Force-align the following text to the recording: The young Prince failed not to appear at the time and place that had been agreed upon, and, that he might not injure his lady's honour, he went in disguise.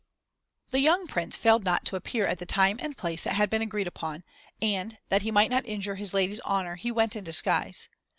The 0.71 0.79
young 0.79 1.05
Prince 1.05 1.35
failed 1.35 1.63
not 1.63 1.85
to 1.85 1.95
appear 1.95 2.25
at 2.25 2.39
the 2.39 2.45
time 2.47 2.79
and 2.81 2.97
place 2.97 3.21
that 3.23 3.35
had 3.35 3.51
been 3.51 3.61
agreed 3.61 3.85
upon, 3.85 4.23
and, 4.59 4.97
that 5.09 5.21
he 5.21 5.29
might 5.29 5.51
not 5.51 5.63
injure 5.67 5.93
his 5.93 6.11
lady's 6.11 6.41
honour, 6.41 6.73
he 6.73 6.89
went 6.89 7.15
in 7.15 7.23
disguise. 7.23 7.87